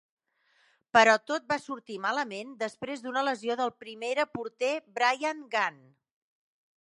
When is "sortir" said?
1.65-1.97